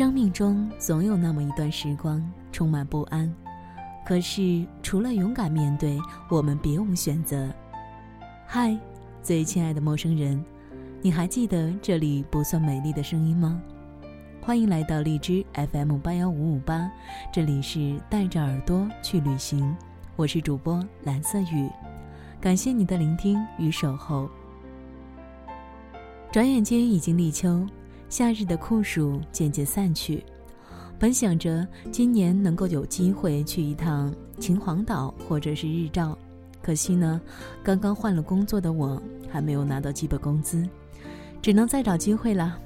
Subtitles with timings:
[0.00, 3.30] 生命中总有那么一段时光充满不安，
[4.02, 7.52] 可是除了勇敢面对，我们别无选择。
[8.46, 8.74] 嗨，
[9.22, 10.42] 最亲爱的陌生人，
[11.02, 13.60] 你还记得这里不算美丽的声音吗？
[14.40, 16.90] 欢迎来到荔枝 FM 八幺五五八，
[17.30, 19.76] 这里是带着耳朵去旅行，
[20.16, 21.68] 我是主播蓝色雨，
[22.40, 24.30] 感谢你的聆听与守候。
[26.32, 27.66] 转眼间已经立秋。
[28.10, 30.24] 夏日的酷暑渐渐散去，
[30.98, 36.18] 本想着今年能够有机会去一趟秦皇岛或者是日照，
[36.60, 37.20] 可惜呢，
[37.62, 39.00] 刚刚换了工作的我
[39.30, 40.68] 还没有拿到基本工资，
[41.40, 42.58] 只能再找机会了。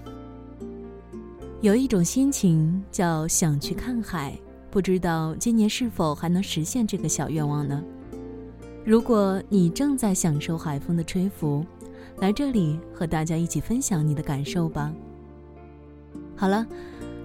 [1.60, 4.34] 有一种心情叫想去看海，
[4.70, 7.84] 不知道今年是否还能实现这个小愿望呢？
[8.82, 11.62] 如果你正在享受海风的吹拂，
[12.18, 14.90] 来这里和大家一起分享你的感受吧。
[16.36, 16.66] 好了，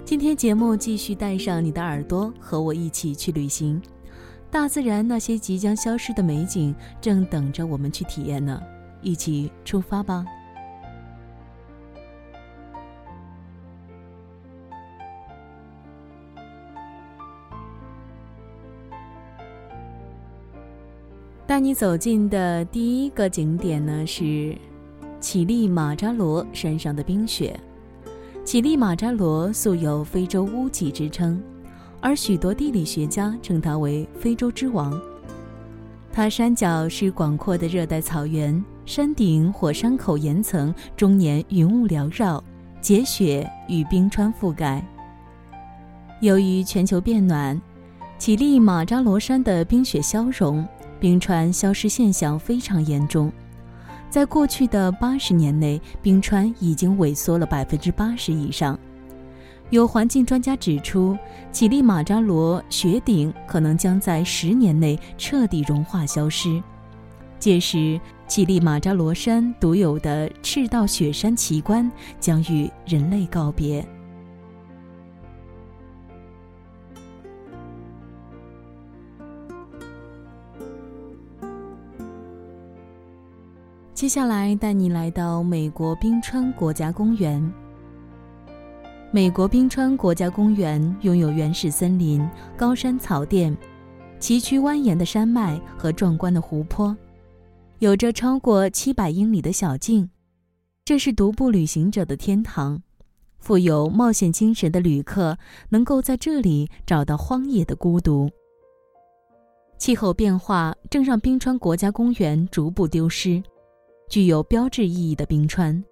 [0.05, 3.81] 今天节目继续带上你的耳朵，和我一起去旅行。
[4.51, 8.61] 大自然那些即将消失的美景，正等着我们去体验呢。
[9.01, 10.25] 一起出发吧！
[21.47, 24.55] 带你走进的第一个景点呢，是
[25.19, 27.59] 乞力马扎罗山上的冰雪。
[28.45, 31.39] 乞力马扎罗素有“非洲屋脊”之称，
[32.01, 34.99] 而许多地理学家称它为“非洲之王”。
[36.11, 42.43] 它山脚是广阔的热带草原，山顶火山口岩层终年云雾缭绕，
[42.81, 44.83] 结雪与冰川覆盖。
[46.19, 47.61] 由于全球变暖，
[48.17, 50.67] 乞力马扎罗山的冰雪消融，
[50.99, 53.31] 冰川消失现象非常严重。
[54.09, 58.77] 在过去的八十年内，冰川已经萎缩了百分之八十以上。
[59.69, 61.15] 有环境专家指出，
[61.51, 66.59] 乞力马扎罗雪顶可能将在十年内彻底融化消失，
[67.37, 71.89] 届时乞力马扎罗山独有的赤道雪山奇观
[72.19, 73.85] 将与人类告别。
[83.99, 87.53] 接下来带你来到美国冰川国家公园。
[89.11, 93.53] 美国冰川国家公园拥有原始森林、高山草甸、
[94.17, 96.95] 崎岖蜿蜒的山脉和壮观的湖泊，
[97.79, 100.09] 有着超过七百英里的小径，
[100.85, 102.81] 这是独步旅行者的天堂。
[103.37, 108.29] 富有冒险精神的旅客能够在这里找到荒野的孤独。
[109.77, 113.43] 气候变化正让冰川国家公园逐步丢失。
[114.09, 115.83] 具有标志意义的冰川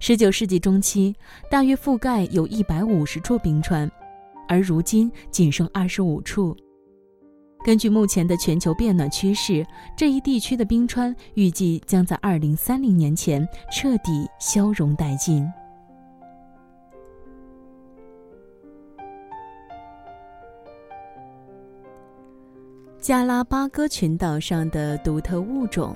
[0.00, 1.12] ，19世纪中期
[1.50, 3.90] 大约覆盖有一百五十处冰川，
[4.46, 6.56] 而如今仅剩二十五处。
[7.64, 9.66] 根据目前的全球变暖趋势，
[9.96, 15.44] 这一地区的冰川预计将在2030年前彻底消融殆尽。
[23.00, 25.92] 加拉巴哥群岛上的独特物种。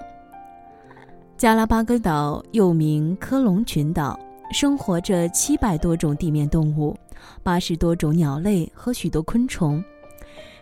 [1.36, 4.18] 加拉巴哥岛又名科隆群岛，
[4.52, 6.96] 生活着七百多种地面动物，
[7.42, 9.84] 八十多种鸟类和许多昆虫。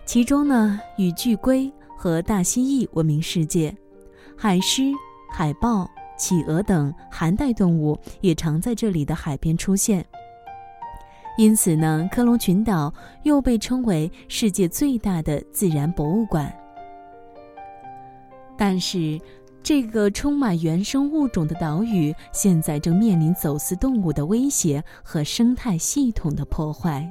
[0.04, 3.72] 其中呢，以巨龟和大蜥蜴闻名世界，
[4.36, 4.90] 海狮、
[5.30, 5.88] 海豹、
[6.18, 10.04] 企鹅等寒带动物也常在这里的海边出现。
[11.38, 12.92] 因此呢，科隆群岛
[13.22, 16.52] 又被称为世界最大的自然博物馆。
[18.58, 19.20] 但是。
[19.64, 27.10] 这个充满原生物种的岛屿，现在正面临走私动物的威胁和生态系统的破坏。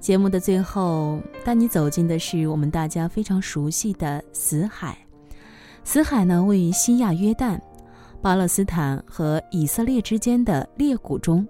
[0.00, 4.96] 节目的最后，带你走进的是我们大家非常熟悉的死海。
[5.84, 7.60] 死海呢，位于西亚约旦、
[8.22, 11.46] 巴勒斯坦和以色列之间的裂谷中。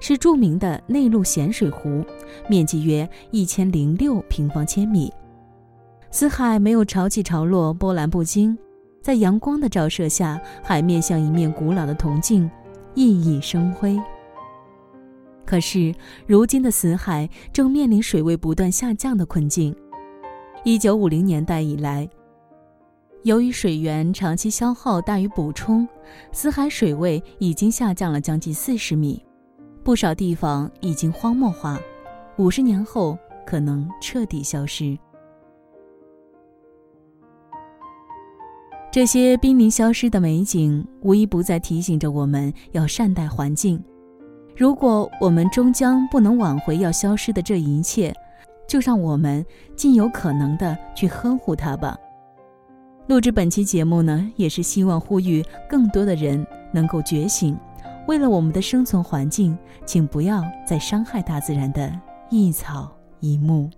[0.00, 2.04] 是著名的内陆咸水湖，
[2.48, 5.12] 面积约一千零六平方千米。
[6.10, 8.56] 死海没有潮起潮落，波澜不惊，
[9.02, 12.48] 在阳光的照射下，海面像一面古老的铜镜，
[12.94, 14.00] 熠熠生辉。
[15.44, 15.94] 可是，
[16.26, 19.74] 如今的死海正面临水位不断下降的困境。
[20.64, 22.08] 一九五零年代以来，
[23.24, 25.86] 由于水源长期消耗大于补充，
[26.32, 29.22] 死海水位已经下降了将近四十米。
[29.84, 31.78] 不少地方已经荒漠化，
[32.38, 34.98] 五十年后可能彻底消失。
[38.90, 43.78] 这些濒临消失的美景，无一不在提醒着我们要善待环境。
[44.56, 48.10] 如果我们终将不能挽回要消失的这一切，
[48.66, 49.44] 就让我们
[49.76, 51.98] 尽有可能的去呵护它吧。
[53.06, 57.54] 录制本期节目呢，也是希望呼吁更多的人能够觉醒，
[58.06, 59.56] 为了我们的生存环境，
[59.86, 61.92] 请不要再伤害大自然的
[62.30, 63.70] 一草一木。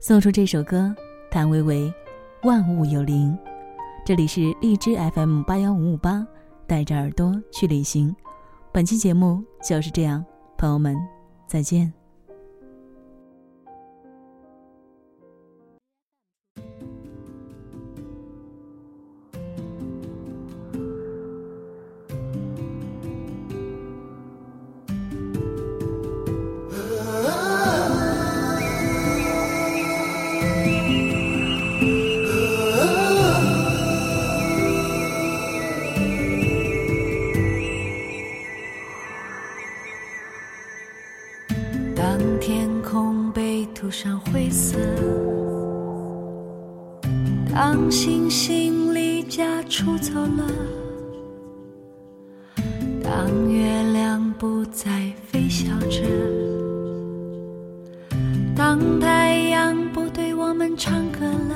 [0.00, 0.94] 送出这首歌，
[1.30, 1.92] 谭维维。
[2.44, 3.34] 万物有灵，
[4.04, 6.26] 这里是荔枝 FM 八幺五五八，
[6.66, 8.14] 带着耳朵去旅行。
[8.70, 10.22] 本期节目就是这样，
[10.58, 10.94] 朋友们，
[11.48, 12.03] 再见。
[47.54, 50.44] 当星星离家出走了，
[53.00, 54.90] 当月亮不再
[55.28, 56.00] 飞翔着，
[58.56, 61.54] 当太阳不对我们唱歌了，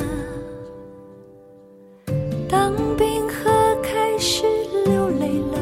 [2.49, 3.51] 当冰河
[3.83, 4.47] 开始
[4.87, 5.59] 流泪了，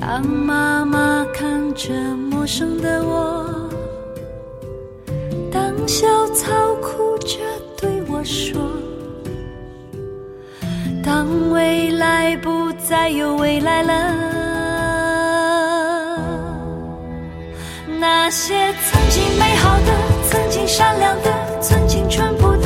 [0.00, 3.68] 当妈妈看着陌生的我，
[5.50, 6.59] 当小草。
[8.24, 8.60] 说，
[11.02, 14.14] 当未来不再有未来了，
[17.98, 19.92] 那些曾经美好的、
[20.28, 22.56] 曾经善良的、曾经淳朴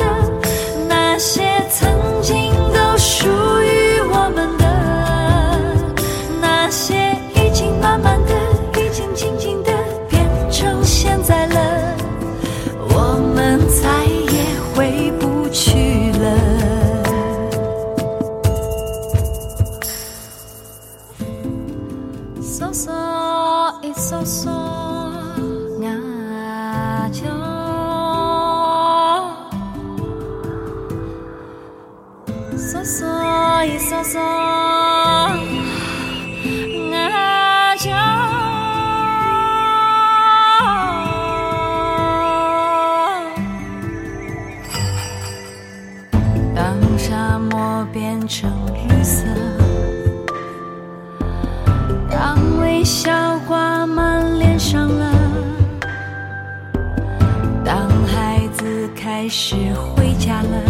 [59.05, 60.63] 开始回家了，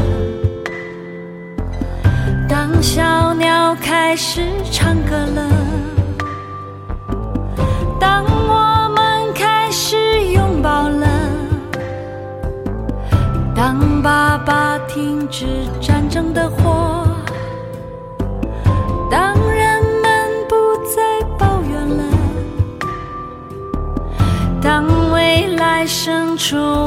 [2.49, 5.49] 当小鸟开始唱歌了，
[7.97, 9.95] 当我们开始
[10.33, 11.07] 拥抱了，
[13.55, 15.45] 当爸爸停止
[15.79, 16.83] 战争的火。
[25.87, 26.84] 生出未来